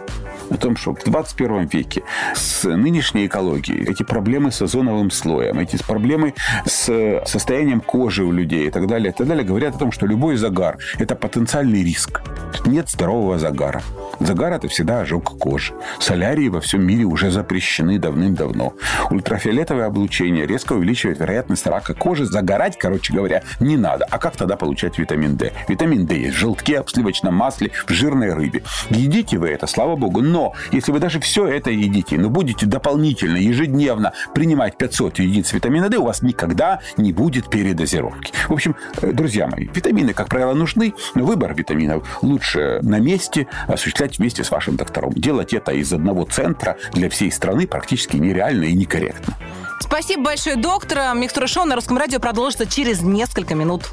о 0.49 0.57
том, 0.57 0.75
что 0.75 0.93
в 0.93 1.03
21 1.03 1.65
веке 1.65 2.03
с 2.35 2.63
нынешней 2.63 3.27
экологией 3.27 3.89
эти 3.89 4.03
проблемы 4.03 4.51
с 4.51 4.61
озоновым 4.61 5.11
слоем, 5.11 5.59
эти 5.59 5.77
проблемы 5.81 6.33
с 6.65 7.21
состоянием 7.25 7.79
кожи 7.81 8.23
у 8.23 8.31
людей 8.31 8.67
и 8.67 8.71
так 8.71 8.87
далее, 8.87 9.11
и 9.11 9.15
так 9.15 9.27
далее, 9.27 9.45
говорят 9.45 9.75
о 9.75 9.79
том, 9.79 9.91
что 9.91 10.05
любой 10.05 10.35
загар– 10.35 10.77
это 10.99 11.15
потенциальный 11.15 11.83
риск. 11.83 12.21
Нет 12.65 12.89
здорового 12.89 13.39
загара. 13.39 13.81
Загар– 14.19 14.53
это 14.53 14.67
всегда 14.67 15.01
ожог 15.01 15.37
кожи. 15.39 15.73
Солярии 15.99 16.49
во 16.49 16.59
всем 16.59 16.83
мире 16.85 17.05
уже 17.05 17.31
запрещены 17.31 17.97
давным-давно. 17.97 18.73
Ультрафиолетовое 19.09 19.85
облучение 19.85 20.45
резко 20.45 20.73
увеличивает 20.73 21.19
вероятность 21.19 21.65
рака 21.65 21.93
кожи. 21.93 22.25
Загорать, 22.25 22.77
короче 22.77 23.13
говоря, 23.13 23.43
не 23.59 23.77
надо. 23.77 24.05
А 24.09 24.17
как 24.19 24.35
тогда 24.35 24.57
получать 24.57 24.99
витамин 24.99 25.37
D? 25.37 25.53
Витамин 25.67 26.05
D 26.05 26.17
есть 26.17 26.35
в 26.35 26.39
желтке, 26.39 26.83
в 26.83 26.89
сливочном 26.89 27.33
масле, 27.33 27.71
в 27.87 27.90
жирной 27.91 28.33
рыбе. 28.33 28.63
Едите 28.89 29.37
вы 29.37 29.49
это, 29.49 29.67
слава 29.67 29.95
богу. 29.95 30.21
Но 30.21 30.53
если 30.71 30.91
вы 30.91 30.99
даже 30.99 31.19
все 31.19 31.47
это 31.47 31.71
едите, 31.71 32.17
но 32.17 32.29
будете 32.29 32.65
дополнительно, 32.65 33.37
ежедневно 33.37 34.13
принимать 34.33 34.77
500 34.77 35.19
единиц 35.19 35.53
витамина 35.53 35.89
D, 35.89 35.97
у 35.97 36.05
вас 36.05 36.21
никогда 36.21 36.79
не 36.97 37.13
будет 37.13 37.49
передозировки. 37.49 38.33
В 38.47 38.53
общем, 38.53 38.75
э, 39.01 39.11
друзья 39.11 39.47
мои, 39.47 39.67
витамины, 39.73 40.13
как 40.13 40.29
правило, 40.29 40.53
нужны, 40.53 40.93
но 41.15 41.25
выбор 41.25 41.53
витаминов 41.53 42.19
лучше 42.21 42.79
на 42.81 42.99
месте 42.99 43.47
осуществлять 43.67 44.17
вместе 44.17 44.43
с 44.43 44.51
вашим 44.51 44.75
доктором. 44.75 45.13
Делать 45.13 45.53
это 45.53 45.71
из 45.71 45.91
одного 45.93 46.25
центра 46.25 46.77
для 46.93 47.09
всей 47.09 47.31
страны 47.31 47.67
практически 47.67 48.17
нереально 48.17 48.65
и 48.65 48.73
некорректно. 48.73 49.35
Спасибо 49.79 50.23
большое, 50.23 50.55
доктор. 50.55 51.15
Микстура 51.15 51.47
шоу 51.47 51.65
на 51.65 51.75
русском 51.75 51.97
радио 51.97 52.19
продолжится 52.19 52.65
через 52.65 53.01
несколько 53.01 53.55
минут. 53.55 53.91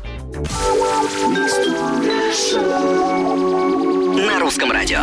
На 4.27 4.41
русском 4.41 4.73
радио. 4.73 4.99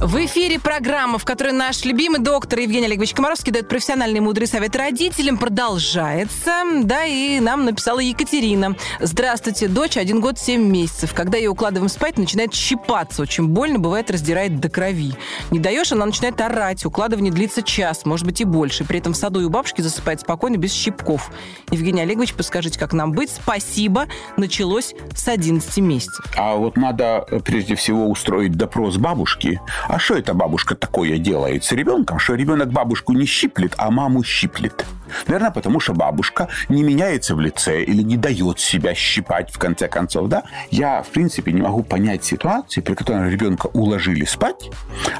В 0.00 0.24
эфире 0.24 0.60
программа, 0.60 1.18
в 1.18 1.24
которой 1.24 1.52
наш 1.52 1.84
любимый 1.84 2.20
доктор 2.20 2.60
Евгений 2.60 2.86
Олегович 2.86 3.14
Комаровский 3.14 3.52
дает 3.52 3.68
профессиональные 3.68 4.20
мудрые 4.20 4.46
советы 4.46 4.78
родителям, 4.78 5.36
продолжается. 5.36 6.62
Да, 6.84 7.04
и 7.04 7.40
нам 7.40 7.64
написала 7.64 7.98
Екатерина. 7.98 8.76
Здравствуйте, 9.00 9.66
дочь, 9.66 9.96
один 9.96 10.20
год 10.20 10.38
семь 10.38 10.62
месяцев. 10.62 11.14
Когда 11.14 11.36
ее 11.36 11.50
укладываем 11.50 11.88
спать, 11.88 12.16
начинает 12.16 12.54
щипаться. 12.54 13.22
Очень 13.22 13.48
больно, 13.48 13.80
бывает, 13.80 14.10
раздирает 14.10 14.60
до 14.60 14.70
крови. 14.70 15.14
Не 15.50 15.58
даешь, 15.58 15.90
она 15.90 16.06
начинает 16.06 16.40
орать. 16.40 16.86
Укладывание 16.86 17.32
длится 17.32 17.62
час, 17.62 18.06
может 18.06 18.24
быть 18.24 18.40
и 18.40 18.44
больше. 18.44 18.84
При 18.84 19.00
этом 19.00 19.14
в 19.14 19.16
саду 19.16 19.40
и 19.40 19.44
у 19.44 19.50
бабушки 19.50 19.80
засыпает 19.80 20.20
спокойно, 20.20 20.56
без 20.56 20.72
щипков. 20.72 21.30
Евгений 21.70 22.02
Олегович, 22.02 22.34
подскажите, 22.34 22.78
как 22.78 22.92
нам 22.92 23.12
быть? 23.12 23.30
Спасибо. 23.30 24.06
Началось 24.36 24.94
с 25.14 25.26
11 25.26 25.76
месяцев. 25.78 26.24
А 26.36 26.54
вот 26.54 26.76
надо 26.76 27.26
э, 27.28 27.40
прежде 27.40 27.74
всего 27.74 28.08
устроить 28.08 28.52
допрос 28.52 28.96
бабушки. 28.96 29.57
А 29.88 29.98
что 29.98 30.14
эта 30.14 30.34
бабушка 30.34 30.74
такое 30.74 31.18
делает 31.18 31.64
с 31.64 31.72
ребенком, 31.72 32.18
что 32.18 32.34
ребенок 32.34 32.70
бабушку 32.70 33.12
не 33.12 33.26
щиплет, 33.26 33.74
а 33.76 33.90
маму 33.90 34.22
щиплет? 34.22 34.84
Наверное, 35.26 35.50
потому 35.50 35.80
что 35.80 35.94
бабушка 35.94 36.48
не 36.68 36.82
меняется 36.82 37.34
в 37.34 37.40
лице 37.40 37.82
или 37.82 38.02
не 38.02 38.16
дает 38.16 38.60
себя 38.60 38.94
щипать 38.94 39.50
в 39.50 39.58
конце 39.58 39.88
концов, 39.88 40.28
да? 40.28 40.44
Я, 40.70 41.02
в 41.02 41.08
принципе, 41.08 41.52
не 41.52 41.62
могу 41.62 41.82
понять 41.82 42.24
ситуации, 42.24 42.80
при 42.80 42.94
которой 42.94 43.30
ребенка 43.30 43.66
уложили 43.72 44.24
спать, 44.24 44.70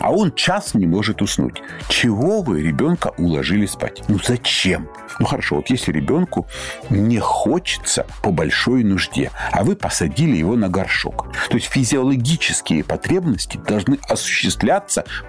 а 0.00 0.12
он 0.12 0.32
час 0.32 0.74
не 0.74 0.86
может 0.86 1.22
уснуть. 1.22 1.62
Чего 1.88 2.42
вы 2.42 2.62
ребенка 2.62 3.12
уложили 3.16 3.66
спать? 3.66 4.02
Ну 4.08 4.18
зачем? 4.22 4.88
Ну 5.18 5.26
хорошо, 5.26 5.56
вот 5.56 5.70
если 5.70 5.92
ребенку 5.92 6.46
не 6.90 7.18
хочется 7.18 8.06
по 8.22 8.30
большой 8.30 8.84
нужде, 8.84 9.30
а 9.52 9.64
вы 9.64 9.74
посадили 9.74 10.36
его 10.36 10.54
на 10.56 10.68
горшок. 10.68 11.32
То 11.48 11.56
есть 11.56 11.68
физиологические 11.68 12.84
потребности 12.84 13.56
должны 13.56 13.98
осуществляться 14.08 14.27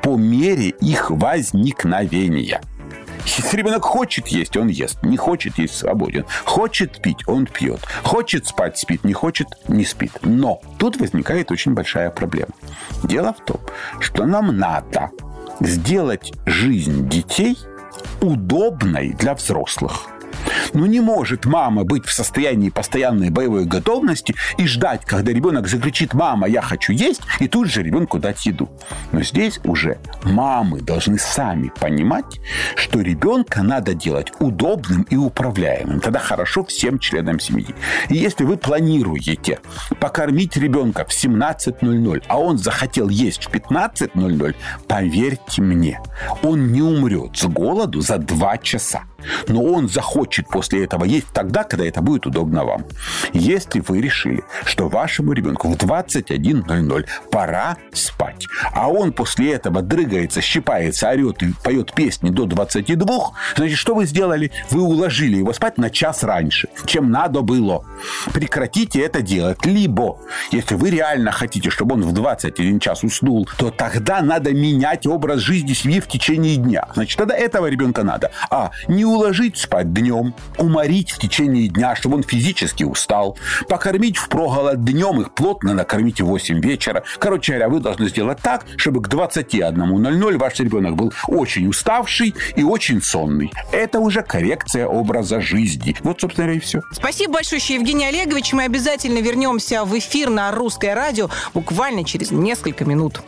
по 0.02 0.16
мере 0.16 0.70
их 0.70 1.10
возникновения. 1.10 2.62
Если 3.26 3.58
ребенок 3.58 3.84
хочет 3.84 4.28
есть, 4.28 4.58
он 4.58 4.68
ест. 4.70 5.04
Не 5.04 5.18
хочет 5.18 5.58
есть, 5.58 5.76
свободен. 5.76 6.26
Хочет 6.46 7.02
пить, 7.02 7.28
он 7.28 7.46
пьет. 7.46 7.82
Хочет 8.04 8.48
спать, 8.48 8.78
спит. 8.78 9.04
Не 9.04 9.14
хочет, 9.14 9.48
не 9.68 9.86
спит. 9.86 10.12
Но 10.22 10.62
тут 10.78 10.98
возникает 10.98 11.52
очень 11.52 11.74
большая 11.74 12.10
проблема. 12.10 12.54
Дело 13.04 13.34
в 13.34 13.44
том, 13.44 13.60
что 14.00 14.26
нам 14.26 14.58
надо 14.58 15.12
сделать 15.60 16.34
жизнь 16.46 17.08
детей 17.10 17.58
удобной 18.22 19.10
для 19.14 19.36
взрослых. 19.36 20.08
Ну 20.74 20.86
не 20.86 21.00
может 21.00 21.46
мама 21.46 21.84
быть 21.84 22.06
в 22.06 22.12
состоянии 22.12 22.70
постоянной 22.70 23.30
боевой 23.30 23.66
готовности 23.66 24.36
и 24.58 24.68
ждать, 24.68 25.06
когда 25.06 25.32
ребенок 25.32 25.68
закричит 25.68 26.14
«мама, 26.14 26.48
я 26.48 26.62
хочу 26.62 26.94
есть», 26.94 27.22
и 27.40 27.48
тут 27.48 27.70
же 27.70 27.84
ребенку 27.84 28.20
дать 28.20 28.46
еду. 28.46 28.70
Но 29.12 29.22
здесь 29.22 29.60
уже 29.64 29.98
мамы 30.24 30.82
должны 30.82 31.18
сами 31.18 31.72
понимать, 31.80 32.40
что 32.76 33.02
ребенка 33.02 33.64
надо 33.64 33.94
делать 33.94 34.32
удобным 34.40 35.04
и 35.04 35.16
управляемым. 35.16 36.00
Тогда 36.00 36.20
хорошо 36.20 36.64
всем 36.64 37.00
членам 37.00 37.40
семьи. 37.40 37.74
И 38.10 38.16
если 38.16 38.44
вы 38.44 38.58
планируете 38.58 39.60
покормить 40.00 40.58
ребенка 40.58 41.06
в 41.06 41.10
17.00, 41.10 42.24
а 42.28 42.40
он 42.40 42.58
захотел 42.58 43.10
есть 43.10 43.46
в 43.46 43.50
15.00, 43.50 44.56
поверьте 44.88 45.62
мне, 45.62 46.02
он 46.44 46.72
не 46.72 46.82
умрет 46.82 47.38
с 47.38 47.46
голоду 47.46 48.02
за 48.02 48.18
2 48.18 48.58
часа. 48.60 49.09
Но 49.48 49.64
он 49.64 49.90
захочет 49.90 50.48
после 50.48 50.84
этого 50.84 51.06
есть 51.06 51.28
тогда, 51.34 51.64
когда 51.64 51.86
это 51.86 52.02
будет 52.02 52.26
удобно 52.26 52.64
вам. 52.64 52.86
Если 53.34 53.80
вы 53.80 54.02
решили, 54.02 54.44
что 54.66 54.90
вашему 54.90 55.34
ребенку 55.34 55.70
в 55.70 55.76
21.00 55.76 57.06
пора 57.32 57.78
спать, 57.94 58.48
а 58.74 58.90
он 58.90 59.14
после 59.14 59.54
этого 59.54 59.82
дрыгается, 59.82 60.42
щипается, 60.42 61.10
орет 61.10 61.44
и 61.44 61.54
поет 61.64 61.94
песни 61.94 62.30
до 62.30 62.46
22, 62.46 63.32
значит, 63.56 63.78
что 63.78 63.96
вы 63.96 64.06
сделали? 64.06 64.52
Вы 64.70 64.82
уложили 64.82 65.38
его 65.38 65.54
спать 65.54 65.78
на 65.78 65.90
час 65.90 66.24
раньше, 66.24 66.70
чем 66.86 67.12
надо 67.12 67.42
было. 67.42 67.86
Прекратите 68.34 69.02
это 69.02 69.22
делать. 69.22 69.66
Либо, 69.66 70.20
если 70.52 70.76
вы 70.76 70.90
реально 70.90 71.32
хотите, 71.32 71.70
чтобы 71.70 71.96
он 71.96 72.04
в 72.04 72.14
21 72.14 72.80
час 72.80 73.04
уснул, 73.04 73.48
то 73.58 73.72
тогда 73.72 74.22
надо 74.22 74.54
менять 74.54 75.08
образ 75.08 75.40
жизни 75.40 75.74
семьи 75.74 76.00
в 76.00 76.08
течение 76.08 76.58
дня. 76.58 76.88
Значит, 76.94 77.18
тогда 77.18 77.36
этого 77.36 77.68
ребенка 77.68 78.04
надо. 78.04 78.32
А, 78.50 78.72
не 78.88 79.06
уложить 79.10 79.58
спать 79.58 79.94
днем, 79.94 80.34
уморить 80.58 81.12
в 81.12 81.20
течение 81.20 81.68
дня, 81.68 81.96
чтобы 81.96 82.18
он 82.18 82.24
физически 82.24 82.84
устал, 82.84 83.38
покормить 83.68 84.18
в 84.18 84.30
проголод 84.30 84.84
днем, 84.84 85.22
их 85.22 85.34
плотно 85.34 85.74
накормить 85.74 86.22
в 86.22 86.26
8 86.26 86.62
вечера. 86.62 87.04
Короче 87.20 87.54
говоря, 87.54 87.70
вы 87.70 87.80
должны 87.80 88.10
сделать 88.10 88.40
так, 88.42 88.66
чтобы 88.78 89.02
к 89.02 89.08
21.00 89.08 90.38
ваш 90.38 90.60
ребенок 90.60 90.96
был 90.96 91.14
очень 91.28 91.68
уставший 91.68 92.34
и 92.56 92.64
очень 92.64 93.02
сонный. 93.02 93.52
Это 93.72 94.00
уже 94.00 94.22
коррекция 94.22 94.88
образа 94.88 95.42
жизни. 95.42 95.96
Вот, 96.02 96.22
собственно 96.22 96.52
и 96.52 96.60
все. 96.60 96.82
Спасибо 96.92 97.34
большое, 97.34 97.62
Евгений 97.70 98.06
Олегович. 98.06 98.54
Мы 98.54 98.64
обязательно 98.64 99.20
вернемся 99.20 99.84
в 99.86 99.98
эфир 99.98 100.30
на 100.30 100.52
русское 100.52 100.94
радио 100.94 101.30
буквально 101.54 102.04
через 102.04 102.32
несколько 102.32 102.86
минут. 102.86 103.22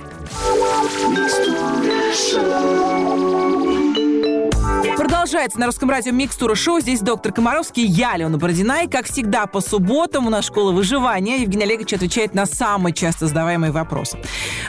Продолжается 5.01 5.60
на 5.60 5.65
русском 5.65 5.89
радио 5.89 6.12
Микстура 6.12 6.53
Шоу. 6.53 6.79
Здесь 6.79 7.00
доктор 7.00 7.34
Комаровский, 7.34 7.84
я, 7.84 8.12
Алена 8.12 8.38
Бородина. 8.38 8.84
И, 8.84 8.88
как 8.88 9.08
всегда, 9.08 9.48
по 9.48 9.60
субботам 9.60 10.27
у 10.27 10.29
нас 10.29 10.46
школа 10.46 10.72
выживания. 10.72 11.41
Евгений 11.41 11.63
Олегович 11.63 11.93
отвечает 11.93 12.36
на 12.36 12.46
самые 12.46 12.93
часто 12.93 13.25
задаваемые 13.25 13.72
вопросы. 13.72 14.20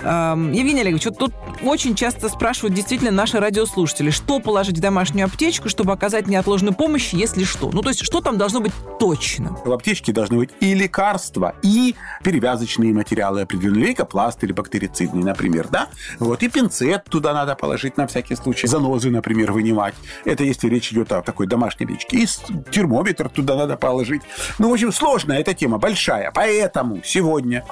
Эм, 0.03 0.51
Евгений 0.53 0.81
Олегович, 0.81 1.05
вот 1.05 1.19
тут 1.19 1.35
очень 1.63 1.95
часто 1.95 2.31
спрашивают 2.31 2.75
действительно 2.75 3.11
наши 3.11 3.39
радиослушатели, 3.41 4.09
что 4.09 4.41
положить 4.41 4.79
в 4.79 4.81
домашнюю 4.81 5.27
аптечку, 5.27 5.69
чтобы 5.69 5.93
оказать 5.93 6.27
неотложную 6.27 6.75
помощь, 6.75 7.13
если 7.13 7.45
что. 7.45 7.71
Ну, 7.71 7.83
то 7.83 7.91
есть, 7.91 8.01
что 8.03 8.23
там 8.23 8.39
должно 8.39 8.61
быть 8.61 8.73
точно? 8.99 9.59
В 9.67 9.71
аптечке 9.71 10.15
должны 10.15 10.39
быть 10.39 10.51
и 10.61 10.73
лекарства, 10.73 11.57
и 11.61 11.95
перевязочные 12.25 12.95
материалы 12.95 13.43
определенные, 13.43 13.89
лейкопластырь 13.89 14.55
бактерицидный, 14.55 15.25
например, 15.25 15.69
да? 15.69 15.89
Вот, 16.19 16.43
и 16.43 16.49
пинцет 16.49 17.05
туда 17.05 17.35
надо 17.35 17.55
положить 17.55 17.99
на 17.99 18.07
всякий 18.07 18.35
случай. 18.35 18.67
Занозы, 18.67 19.11
например, 19.11 19.53
вынимать. 19.53 19.95
Это 20.25 20.45
если 20.45 20.69
речь 20.69 20.93
идет 20.93 21.13
о 21.13 21.23
такой 21.23 21.47
домашней 21.47 21.87
печке. 21.87 22.19
И 22.19 22.27
термометр 22.71 23.29
туда 23.29 23.57
надо 23.57 23.77
положить. 23.77 24.23
Ну, 24.59 24.71
в 24.71 24.73
общем, 24.73 24.93
сложная 24.93 25.41
эта 25.41 25.55
тема, 25.55 25.79
большая. 25.79 26.31
Поэтому 26.33 27.03
сегодня 27.05 27.65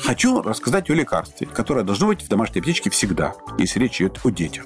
хочу 0.00 0.42
рассказать 0.42 0.90
о 0.90 0.94
лекарстве, 0.94 1.46
которое 1.46 1.84
должно 1.84 2.08
быть 2.08 2.22
в 2.22 2.28
домашней 2.28 2.60
аптечке 2.60 2.90
всегда, 2.90 3.34
если 3.58 3.80
речь 3.80 4.00
идет 4.00 4.20
о 4.24 4.30
детях. 4.30 4.64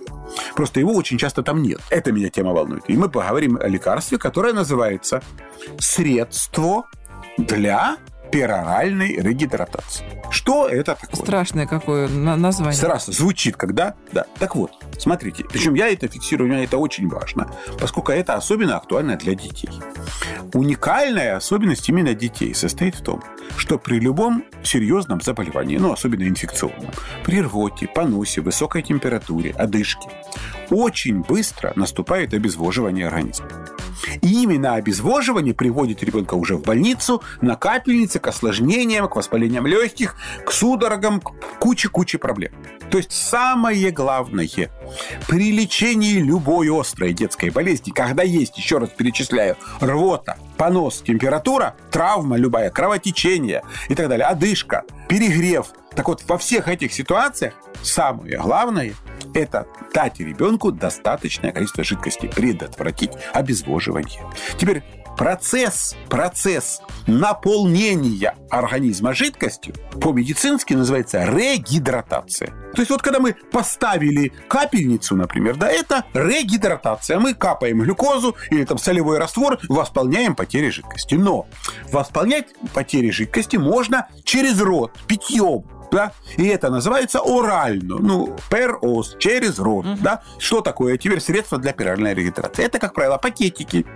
Просто 0.55 0.81
его 0.81 0.95
очень 0.95 1.19
часто 1.19 1.43
там 1.43 1.63
нет. 1.63 1.81
Это 1.91 2.13
меня 2.13 2.29
тема 2.31 2.53
волнует. 2.53 2.85
И 2.89 2.97
мы 2.97 3.09
поговорим 3.09 3.57
о 3.57 3.69
лекарстве, 3.69 4.19
которое 4.19 4.53
называется 4.53 5.23
«Средство 5.79 6.85
для 7.39 7.97
пероральной 8.33 9.17
регидратации». 9.17 10.05
Что 10.31 10.67
это 10.67 10.97
такое? 10.99 11.23
Страшное 11.23 11.67
какое 11.67 12.09
название. 12.09 12.73
Сразу 12.73 13.13
звучит, 13.13 13.57
когда... 13.57 13.95
Да. 14.13 14.25
Так 14.39 14.57
вот, 14.57 14.73
Смотрите, 15.03 15.45
причем 15.51 15.75
я 15.75 15.89
это 15.89 16.07
фиксирую, 16.07 16.49
у 16.49 16.53
меня 16.53 16.63
это 16.63 16.79
очень 16.79 17.09
важно, 17.09 17.51
поскольку 17.81 18.13
это 18.13 18.35
особенно 18.35 18.77
актуально 18.77 19.17
для 19.17 19.35
детей. 19.35 19.69
Уникальная 20.55 21.35
особенность 21.35 21.89
именно 21.89 22.15
детей 22.15 22.55
состоит 22.55 22.95
в 22.95 23.03
том, 23.03 23.21
что 23.57 23.79
при 23.79 23.99
любом 23.99 24.45
серьезном 24.63 25.21
заболевании, 25.21 25.77
ну, 25.77 25.93
особенно 25.93 26.29
инфекционном, 26.29 26.93
при 27.25 27.43
рвоте, 27.43 27.89
поносе, 27.89 28.43
высокой 28.43 28.83
температуре, 28.83 29.51
одышке, 29.59 30.09
очень 30.71 31.23
быстро 31.23 31.73
наступает 31.75 32.33
обезвоживание 32.33 33.09
организма. 33.09 33.49
И 34.21 34.43
именно 34.43 34.75
обезвоживание 34.75 35.55
приводит 35.55 36.03
ребенка 36.03 36.35
уже 36.35 36.57
в 36.57 36.63
больницу, 36.63 37.23
на 37.41 37.57
капельнице, 37.57 38.21
к 38.23 38.29
осложнениям, 38.29 39.09
к 39.09 39.17
воспалениям 39.17 39.67
легких, 39.67 40.17
к 40.47 40.53
судорогам, 40.53 41.21
к 41.21 41.59
куче-куче 41.59 42.17
проблем. 42.17 42.53
То 42.91 42.99
есть 42.99 43.13
самое 43.13 43.91
главное 43.91 44.49
при 45.29 45.53
лечении 45.53 46.21
любой 46.21 46.69
острой 46.71 47.13
детской 47.13 47.51
болезни, 47.51 47.91
когда 47.91 48.23
есть, 48.23 48.57
еще 48.57 48.79
раз 48.79 48.91
перечисляю, 48.91 49.57
рвота, 49.81 50.39
понос, 50.57 51.03
температура, 51.03 51.77
травма 51.91 52.37
любая, 52.37 52.71
кровотечение 52.71 53.63
и 53.89 53.95
так 53.95 54.09
далее, 54.09 54.27
одышка, 54.27 54.85
перегрев. 55.09 55.67
Так 55.95 56.09
вот, 56.09 56.23
во 56.27 56.39
всех 56.39 56.69
этих 56.69 56.93
ситуациях 56.93 57.55
самое 57.83 58.39
главное– 58.39 58.95
это 59.35 59.67
дать 59.95 60.21
ребенку 60.21 60.73
достаточное 60.73 61.53
количество 61.53 61.85
жидкости, 61.85 62.27
предотвратить 62.27 63.13
обезвоживание. 63.33 64.23
Теперь 64.59 64.83
процесс, 65.17 65.97
процесс 66.09 66.81
наполнения 67.07 68.37
организма 68.51 69.15
жидкостью 69.15 69.75
по-медицински 70.01 70.75
называется 70.75 71.25
регидратация. 71.25 72.49
То 72.75 72.81
есть 72.81 72.91
вот 72.91 73.03
когда 73.03 73.21
мы 73.21 73.35
поставили 73.35 74.33
капельницу, 74.49 75.15
например, 75.15 75.57
да, 75.57 75.71
это 75.71 76.05
регидратация. 76.15 77.19
Мы 77.19 77.35
капаем 77.35 77.81
глюкозу 77.81 78.37
или 78.51 78.65
там 78.65 78.79
солевой 78.79 79.19
раствор, 79.19 79.59
восполняем 79.69 80.35
потери 80.35 80.71
жидкости. 80.71 81.15
Но 81.15 81.47
восполнять 81.91 82.47
потери 82.73 83.11
жидкости 83.11 83.57
можно 83.57 84.09
через 84.25 84.61
рот, 84.61 84.93
питьем 85.07 85.65
да, 85.93 86.13
и 86.37 86.47
это 86.49 86.71
называется 86.71 87.21
орально, 87.21 87.99
ну, 87.99 88.37
per 88.51 88.79
os, 88.81 89.17
через 89.19 89.59
рот, 89.59 89.87
угу. 89.87 89.99
да. 90.01 90.23
Что 90.39 90.63
такое 90.63 90.97
теперь 90.97 91.21
средство 91.21 91.59
для 91.59 91.73
пероральной 91.73 92.15
регидрации? 92.15 92.65
Это, 92.65 92.79
как 92.79 92.95
правило, 92.95 93.19
пакетики, 93.19 93.87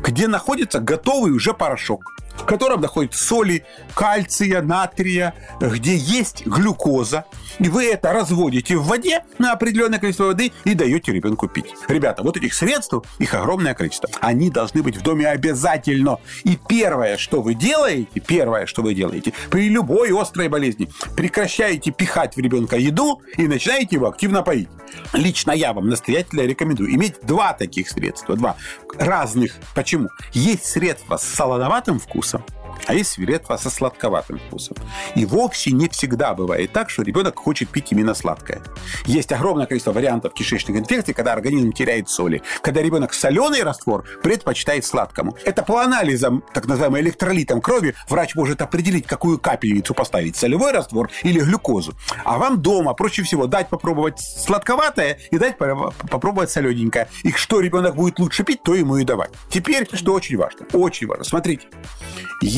где 0.00 0.28
находится 0.28 0.78
готовый 0.80 1.32
уже 1.32 1.54
порошок 1.54 2.12
в 2.36 2.44
котором 2.44 2.80
находятся 2.80 3.22
соли 3.24 3.64
кальция, 3.94 4.62
натрия, 4.62 5.34
где 5.60 5.96
есть 5.96 6.46
глюкоза. 6.46 7.24
И 7.58 7.68
вы 7.68 7.86
это 7.86 8.12
разводите 8.12 8.76
в 8.76 8.84
воде 8.84 9.22
на 9.38 9.52
определенное 9.52 9.98
количество 9.98 10.24
воды 10.24 10.52
и 10.64 10.74
даете 10.74 11.12
ребенку 11.12 11.48
пить. 11.48 11.74
Ребята, 11.88 12.22
вот 12.22 12.36
этих 12.36 12.54
средств, 12.54 12.94
их 13.18 13.34
огромное 13.34 13.74
количество. 13.74 14.08
Они 14.20 14.50
должны 14.50 14.82
быть 14.82 14.96
в 14.96 15.02
доме 15.02 15.26
обязательно. 15.26 16.18
И 16.44 16.58
первое, 16.68 17.16
что 17.16 17.40
вы 17.40 17.54
делаете, 17.54 18.20
первое, 18.20 18.66
что 18.66 18.82
вы 18.82 18.94
делаете, 18.94 19.32
при 19.50 19.68
любой 19.68 20.10
острой 20.18 20.48
болезни, 20.48 20.88
прекращаете 21.16 21.90
пихать 21.90 22.36
в 22.36 22.38
ребенка 22.38 22.76
еду 22.76 23.22
и 23.36 23.46
начинаете 23.46 23.96
его 23.96 24.08
активно 24.08 24.42
поить. 24.42 24.68
Лично 25.12 25.52
я 25.52 25.72
вам 25.72 25.88
настоятельно 25.88 26.42
рекомендую 26.42 26.94
иметь 26.94 27.14
два 27.22 27.52
таких 27.54 27.88
средства. 27.88 28.36
Два 28.36 28.56
разных. 28.98 29.52
Почему? 29.74 30.08
Есть 30.32 30.66
средства 30.66 31.16
с 31.16 31.22
солоноватым 31.22 31.98
вкусом, 31.98 32.25
вкусом, 32.26 32.42
а 32.86 32.94
есть 32.94 33.10
средства 33.12 33.56
со 33.56 33.70
сладковатым 33.70 34.38
вкусом. 34.38 34.76
И 35.14 35.24
вовсе 35.24 35.72
не 35.72 35.88
всегда 35.88 36.34
бывает 36.34 36.72
так, 36.72 36.90
что 36.90 37.02
ребенок 37.02 37.38
хочет 37.38 37.68
пить 37.68 37.92
именно 37.92 38.14
сладкое. 38.14 38.62
Есть 39.06 39.32
огромное 39.32 39.66
количество 39.66 39.92
вариантов 39.92 40.34
кишечных 40.34 40.76
инфекций, 40.76 41.14
когда 41.14 41.32
организм 41.32 41.72
теряет 41.72 42.08
соли. 42.08 42.42
Когда 42.62 42.82
ребенок 42.82 43.14
соленый 43.14 43.62
раствор 43.62 44.04
предпочитает 44.22 44.84
сладкому. 44.84 45.36
Это 45.44 45.62
по 45.62 45.82
анализам, 45.82 46.42
так 46.52 46.66
называемым 46.66 47.00
электролитам 47.00 47.60
крови, 47.60 47.94
врач 48.08 48.34
может 48.34 48.62
определить, 48.62 49.06
какую 49.06 49.38
капельницу 49.38 49.94
поставить, 49.94 50.36
солевой 50.36 50.72
раствор 50.72 51.10
или 51.22 51.40
глюкозу. 51.40 51.94
А 52.24 52.38
вам 52.38 52.60
дома 52.60 52.94
проще 52.94 53.22
всего 53.22 53.46
дать 53.46 53.68
попробовать 53.68 54.20
сладковатое 54.20 55.18
и 55.30 55.38
дать 55.38 55.58
попробовать 55.58 56.50
солененькое. 56.50 57.08
И 57.22 57.32
что 57.32 57.60
ребенок 57.60 57.94
будет 57.94 58.18
лучше 58.18 58.44
пить, 58.44 58.62
то 58.62 58.74
ему 58.74 58.96
и 58.96 59.04
давать. 59.04 59.30
Теперь, 59.48 59.88
что 59.92 60.12
очень 60.12 60.36
важно, 60.36 60.66
очень 60.72 61.06
важно, 61.06 61.24
смотрите, 61.24 61.66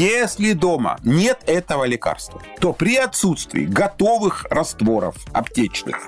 если 0.09 0.55
дома 0.55 0.99
нет 1.05 1.41
этого 1.47 1.85
лекарства, 1.85 2.41
то 2.61 2.73
при 2.73 2.97
отсутствии 2.97 3.65
готовых 3.65 4.47
растворов 4.50 5.17
аптечных, 5.33 5.99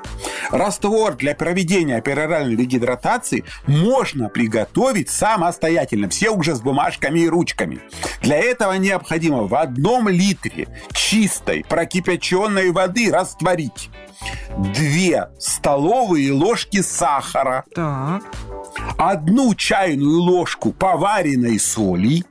раствор 0.51 1.15
для 1.17 1.35
проведения 1.35 2.01
пероральной 2.01 2.57
регидратации 2.57 3.45
можно 3.67 4.29
приготовить 4.29 5.11
самостоятельно, 5.11 6.09
все 6.09 6.31
уже 6.31 6.55
с 6.55 6.61
бумажками 6.61 7.21
и 7.21 7.29
ручками. 7.29 7.81
Для 8.23 8.39
этого 8.39 8.73
необходимо 8.75 9.47
в 9.47 9.55
одном 9.55 10.09
литре 10.09 10.69
чистой 10.93 11.65
прокипяченной 11.69 12.71
воды 12.71 13.13
растворить 13.13 13.91
две 14.59 15.29
столовые 15.39 16.33
ложки 16.33 16.83
сахара, 16.83 17.65
так. 17.75 18.23
одну 18.99 19.55
чайную 19.55 20.21
ложку 20.21 20.73
поваренной 20.73 21.59
соли, 21.59 22.25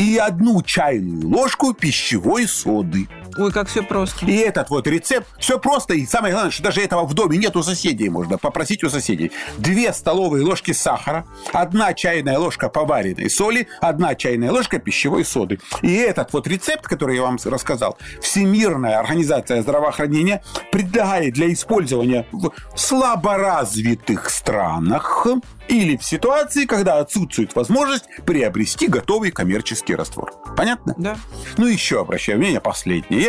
и 0.00 0.16
одну 0.16 0.62
чайную 0.62 1.28
ложку 1.28 1.74
пищевой 1.74 2.48
соды. 2.48 3.06
Ой, 3.36 3.52
как 3.52 3.68
все 3.68 3.82
просто. 3.82 4.26
И 4.26 4.36
этот 4.36 4.70
вот 4.70 4.86
рецепт, 4.86 5.26
все 5.38 5.58
просто. 5.58 5.94
И 5.94 6.06
самое 6.06 6.32
главное, 6.32 6.50
что 6.50 6.62
даже 6.62 6.80
этого 6.80 7.04
в 7.04 7.14
доме 7.14 7.38
нет 7.38 7.56
у 7.56 7.62
соседей, 7.62 8.08
можно 8.08 8.38
попросить 8.38 8.84
у 8.84 8.90
соседей. 8.90 9.32
Две 9.58 9.92
столовые 9.92 10.44
ложки 10.44 10.72
сахара, 10.72 11.26
одна 11.52 11.94
чайная 11.94 12.38
ложка 12.38 12.68
поваренной 12.68 13.30
соли, 13.30 13.68
одна 13.80 14.14
чайная 14.14 14.50
ложка 14.50 14.78
пищевой 14.78 15.24
соды. 15.24 15.60
И 15.82 15.94
этот 15.94 16.32
вот 16.32 16.46
рецепт, 16.46 16.86
который 16.86 17.16
я 17.16 17.22
вам 17.22 17.38
рассказал, 17.44 17.96
Всемирная 18.20 18.98
организация 18.98 19.62
здравоохранения 19.62 20.42
предлагает 20.70 21.34
для 21.34 21.52
использования 21.52 22.26
в 22.32 22.52
слаборазвитых 22.74 24.30
странах 24.30 25.26
или 25.68 25.96
в 25.96 26.04
ситуации, 26.04 26.64
когда 26.66 26.98
отсутствует 26.98 27.54
возможность 27.54 28.04
приобрести 28.26 28.88
готовый 28.88 29.30
коммерческий 29.30 29.94
раствор. 29.94 30.32
Понятно? 30.56 30.94
Да. 30.98 31.16
Ну, 31.56 31.66
еще 31.66 32.00
обращаю 32.00 32.38
внимание, 32.38 32.60
последнее. 32.60 33.19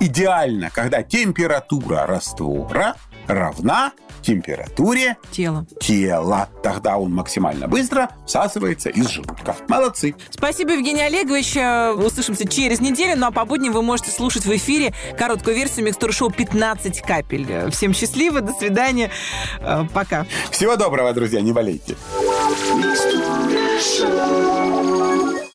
Идеально, 0.00 0.70
когда 0.70 1.02
температура 1.02 2.06
раствора 2.06 2.96
равна 3.26 3.92
температуре 4.24 5.16
тела. 5.30 5.66
тела. 5.80 6.48
Тогда 6.62 6.96
он 6.96 7.12
максимально 7.12 7.68
быстро 7.68 8.08
всасывается 8.26 8.88
из 8.88 9.08
желудка. 9.08 9.54
Молодцы. 9.68 10.14
Спасибо, 10.30 10.72
Евгений 10.72 11.02
Олегович. 11.02 11.56
Э, 11.56 11.92
услышимся 11.92 12.48
через 12.48 12.80
неделю. 12.80 13.18
Ну 13.18 13.26
а 13.26 13.30
по 13.30 13.44
будням 13.44 13.72
вы 13.72 13.82
можете 13.82 14.10
слушать 14.10 14.46
в 14.46 14.56
эфире 14.56 14.94
короткую 15.18 15.56
версию 15.56 15.86
микстур 15.86 16.12
шоу 16.12 16.30
«15 16.30 17.06
капель». 17.06 17.70
Всем 17.70 17.92
счастливо, 17.92 18.40
до 18.40 18.52
свидания. 18.52 19.10
Э, 19.60 19.84
пока. 19.92 20.26
Всего 20.50 20.76
доброго, 20.76 21.12
друзья, 21.12 21.40
не 21.42 21.52
болейте. 21.52 21.96
Микстура 22.74 23.78
шоу. 23.80 24.93